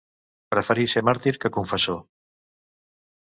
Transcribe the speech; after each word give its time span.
Preferir 0.53 0.85
ser 0.93 1.03
màrtir 1.09 1.33
que 1.43 1.53
confessor. 1.57 1.99